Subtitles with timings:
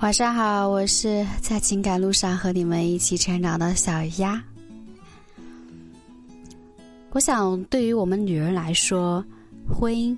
[0.00, 4.40] 晚上好，我是在情感路上和你们一起成长的小丫。
[7.10, 9.24] 我想，对于我们女人来说，
[9.68, 10.16] 婚姻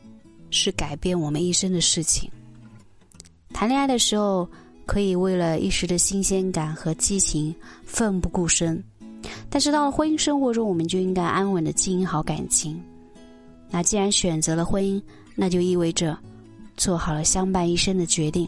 [0.51, 2.31] 是改变我们一生的事情。
[3.55, 4.47] 谈恋爱的时候，
[4.85, 8.85] 可以为了一时的新鲜感和激情奋不顾身，
[9.49, 12.79] 但是到了婚姻生活中，我们就应该安稳的经营好感情。
[13.71, 15.01] 那既然选择了婚姻，
[15.35, 16.19] 那就意味着
[16.77, 18.47] 做好了相伴一生的决定。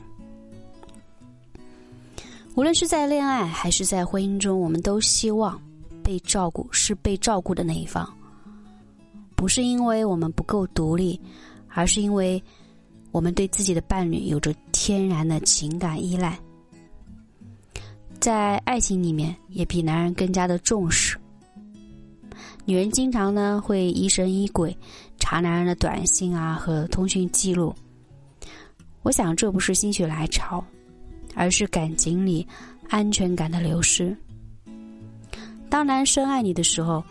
[2.55, 5.61] 无论是在恋爱还是在婚姻中，我们都希望
[6.03, 8.07] 被照顾，是被照顾的那一方。
[9.35, 11.19] 不是因为我们不够独立，
[11.69, 12.43] 而是因为
[13.11, 16.39] 我们对自己的伴侣有着天然的情感依赖。
[18.21, 21.19] 在爱情里面，也比男人更加的重视。
[22.65, 24.77] 女人经常呢会疑神疑鬼，
[25.19, 27.75] 查男人的短信啊和通讯记录。
[29.03, 30.63] 我想这不是心血来潮。
[31.35, 32.47] 而是感情里
[32.89, 34.17] 安全感的流失。
[35.69, 37.03] 当男生爱你的时候，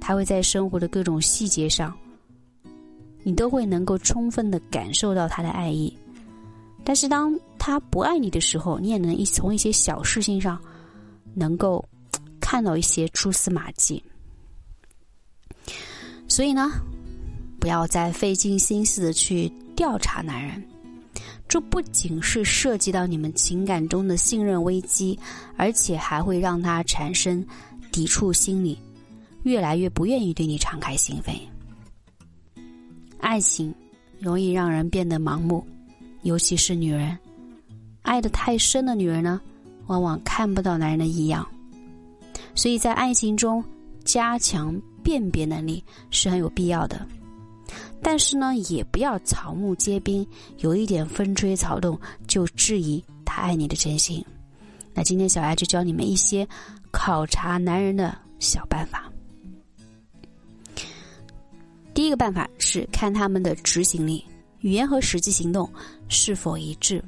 [0.00, 1.96] 他会在生活的各种细节上，
[3.22, 5.96] 你都会能够充分的感受到他的爱意。
[6.84, 10.58] 但是当他不爱你的时候，你也能一从一些小事情上，
[11.34, 11.84] 能够
[12.40, 14.02] 看到一些蛛丝马迹。
[16.26, 16.70] 所以呢，
[17.60, 20.62] 不要再费尽心思的去调查男人。
[21.48, 25.18] 这不仅是涉及到你们情感中的信任危机，
[25.56, 27.44] 而且还会让他产生
[27.90, 28.78] 抵触心理，
[29.44, 31.40] 越来越不愿意对你敞开心扉。
[33.18, 33.74] 爱情
[34.20, 35.66] 容易让人变得盲目，
[36.22, 37.18] 尤其是女人，
[38.02, 39.40] 爱的太深的女人呢，
[39.86, 41.48] 往往看不到男人的异样。
[42.54, 43.64] 所以在爱情中
[44.04, 47.06] 加强辨别能力是很有必要的。
[48.02, 50.26] 但是呢，也不要草木皆兵，
[50.58, 54.24] 有一点风吹草动就质疑他爱你的真心。
[54.94, 56.46] 那今天小艾就教你们一些
[56.90, 59.10] 考察男人的小办法。
[61.94, 64.24] 第一个办法是看他们的执行力，
[64.60, 65.68] 语言和实际行动
[66.08, 67.02] 是否一致。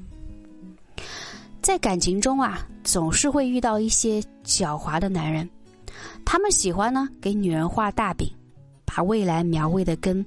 [1.63, 5.49] 在感情中啊，总是会遇到一些狡猾的男人，
[6.25, 8.29] 他们喜欢呢给女人画大饼，
[8.93, 10.25] 把未来描绘的跟。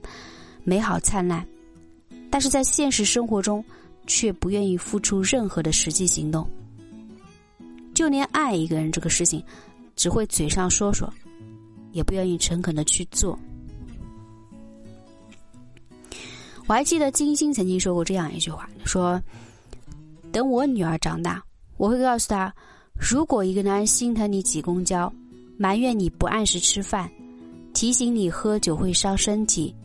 [0.66, 1.46] 美好灿烂，
[2.32, 3.62] 但是在现实生活中，
[4.08, 6.50] 却不愿意付出任何的实际行动。
[7.94, 9.44] 就连爱一个人这个事情，
[9.98, 11.14] 只会嘴上说说，
[11.92, 13.38] 也不愿意诚恳的去做。
[16.66, 19.22] 我还记得金星曾经说过这样一句话：说，
[20.32, 21.44] 等我女儿长大，
[21.76, 22.56] 我会告诉她，
[22.98, 25.12] 如果一个男人心疼你挤公交，
[25.58, 27.12] 埋怨你不按时吃饭，
[27.74, 29.76] 提醒你喝酒会伤身体。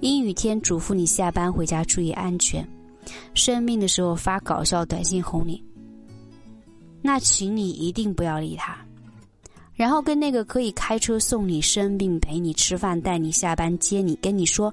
[0.00, 2.66] 阴雨天嘱咐你下班回家注意安全，
[3.32, 5.62] 生病的时候发搞笑短信哄你，
[7.00, 8.76] 那请你一定不要理他，
[9.74, 14.72] 然后跟那个可以开车送你生病陪你吃饭带你下班接你跟你说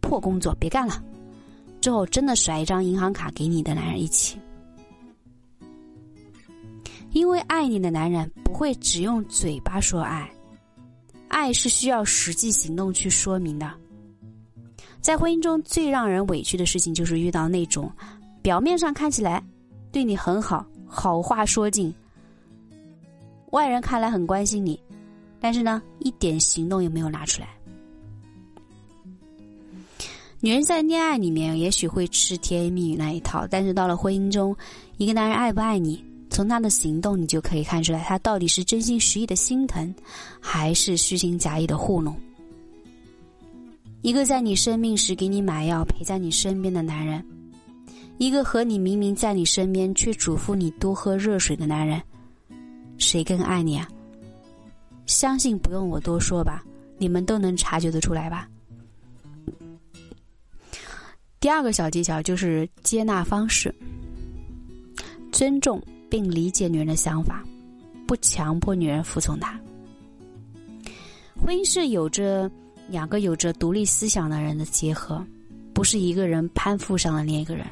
[0.00, 1.02] 破工作别干了，
[1.80, 4.38] 之后真的甩一张银行卡给你的男人一起，
[7.10, 10.30] 因为爱你的男人不会只用嘴巴说爱，
[11.32, 13.72] 爱是需要实际行动去说明的。
[15.00, 17.90] 在婚姻中最让人委屈的事情，就是遇到那种
[18.42, 19.42] 表面上看起来
[19.90, 21.92] 对你很好，好话说尽，
[23.50, 24.78] 外人看来很关心你，
[25.40, 27.48] 但是呢，一点行动也没有拿出来。
[30.38, 34.54] 女人在恋爱里面也许会吃甜言蜜语那一套，但是到了婚姻中，
[34.98, 39.94] 一个男人爱不爱你，从他的行动你就可以看出来，他到底是真心实意的心疼，
[40.40, 42.18] 还是虚情假意的糊弄。
[44.00, 47.22] 一个在你生病时给你买药、陪在你身边的男人，
[48.16, 52.02] 一个和你明明在你身边却嘱咐你多喝热水的男人，
[52.96, 53.86] 谁更爱你啊？
[55.04, 56.64] 相信不用我多说吧，
[56.96, 58.48] 你们都能察觉得出来吧。
[61.38, 63.72] 第二个小技巧就是接纳方式，
[65.30, 65.80] 尊重
[66.12, 67.42] 并理解女人的想法，
[68.06, 69.58] 不强迫女人服从他。
[71.40, 72.50] 婚姻是有着。
[72.88, 75.24] 两个有着独立思想的人的结合，
[75.72, 77.64] 不是一个人攀附上了另一个人。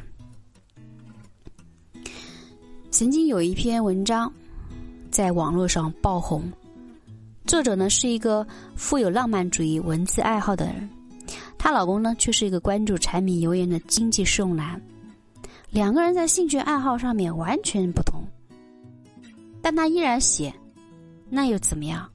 [2.90, 4.32] 曾经有一篇文章
[5.10, 6.50] 在网络上爆红，
[7.44, 8.46] 作者呢是一个
[8.76, 10.88] 富有浪漫主义文字爱好的人，
[11.58, 14.80] 她老公呢却是一个关注柴米油盐的经济适用男，
[15.70, 18.09] 两个人在兴趣爱好上面完全不同，
[19.62, 20.52] 但他依然写，
[21.28, 22.08] 那又怎么样？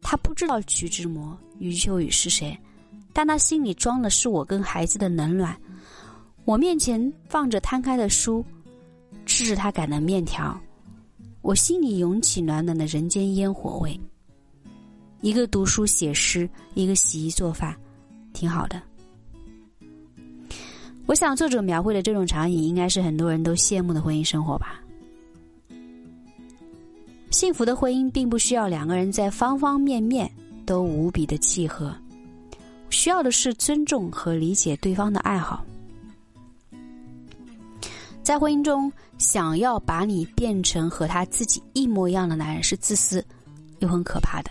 [0.00, 1.36] 他不知道徐志摩。
[1.58, 2.56] 余秋雨是谁？
[3.14, 5.58] 但他心里装的是我跟孩子的冷暖。
[6.44, 8.44] 我面前放着摊开的书，
[9.24, 10.54] 吃着他擀的面条，
[11.40, 13.98] 我心里涌起暖暖的人间烟火味。
[15.22, 17.74] 一个读书写诗，一个洗衣做饭，
[18.34, 18.80] 挺好的。
[21.06, 24.80] 我想作者描绘的这种场景，应该是很多人都羡慕的婚姻生活吧。
[27.36, 30.26] 幸福的婚姻并不需要两个人在方方面面
[30.64, 31.94] 都无比的契合，
[32.88, 35.62] 需要的是尊重和理解对方的爱好。
[38.22, 43.22] 在婚姻中，想要把你变成和他自己一模一样的男人是自私
[43.80, 44.50] 又很可怕的。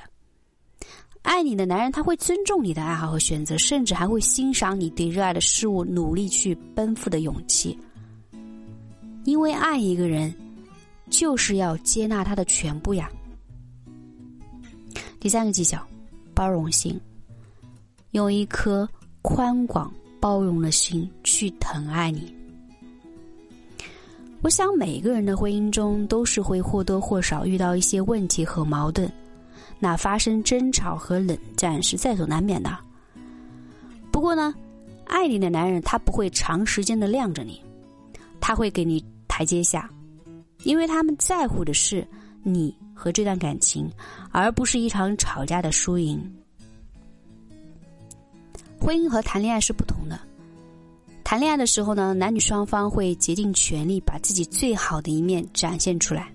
[1.23, 7.75] 爱你的男人，他会尊重你的爱好和选择，甚至还会欣赏你对热爱的事物努力去奔赴的勇气。
[9.23, 10.31] 因为爱一个人，
[11.09, 13.09] 就是要接纳他的全部呀。
[15.19, 15.85] 第三个技巧，
[16.33, 16.99] 包容心，
[18.11, 18.87] 用一颗
[19.21, 22.33] 宽广包容的心去疼爱你。
[24.41, 29.11] 我想每个人的婚姻中都是会或多或少遇到一些问题和矛盾，
[29.79, 32.77] 那发生争吵和冷战是在所难免的。
[34.11, 34.53] 不过呢，
[35.05, 37.59] 爱你的男人他不会长时间的晾着你，
[38.39, 39.89] 他会给你台阶下，
[40.63, 42.05] 因为他们在乎的是
[42.43, 43.89] 你和这段感情，
[44.31, 46.19] 而不是一场吵架的输赢。
[48.79, 50.19] 婚姻和谈恋爱是不同的。
[51.23, 56.31] 谈恋爱的时候呢，男女双方会竭尽全力把自己最好的一面展现出来。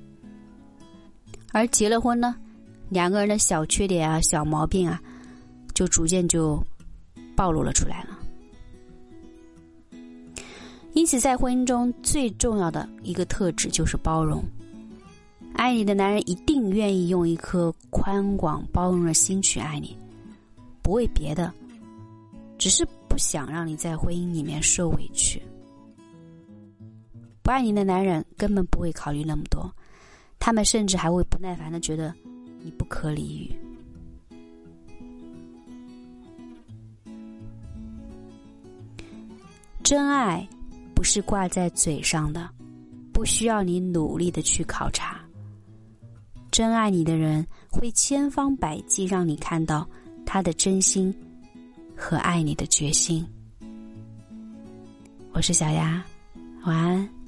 [1.53, 2.35] 而结了婚呢，
[2.89, 5.01] 两个人的小缺点啊、小毛病啊，
[5.75, 6.61] 就逐渐就
[7.37, 8.10] 暴露了出来了。
[11.01, 14.45] 因此，在婚姻中最重要的一个特质就是包容。
[15.55, 19.97] 爱你的男人一定愿意用一颗宽广包容的心去爱你，
[20.83, 21.51] 不为别的，
[22.59, 22.87] 只是。
[23.09, 25.43] 不想让你在婚姻里面受委屈。
[27.43, 29.69] 不爱你的男人根本不会考虑那么多，
[30.39, 32.15] 他们甚至还会不耐烦的觉得
[32.63, 33.53] 你不可理喻。
[39.83, 40.49] 真爱
[41.01, 42.47] 不是挂在嘴上的，
[43.11, 45.19] 不需要你努力的去考察。
[46.51, 49.89] 真爱你的人会千方百计让你看到
[50.27, 51.11] 他的真心。
[51.97, 53.27] 和爱你的决心。
[55.33, 56.05] 我是小丫，
[56.67, 57.20] 晚安。